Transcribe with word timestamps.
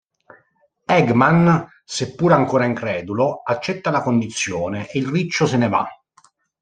Eggman, 0.87 1.67
seppur 1.85 2.31
ancora 2.31 2.65
incredulo, 2.65 3.43
accetta 3.45 3.91
la 3.91 4.01
condizione 4.01 4.87
e 4.89 4.97
il 4.97 5.05
riccio 5.07 5.45
se 5.45 5.57
ne 5.57 5.69
va. 5.69 5.87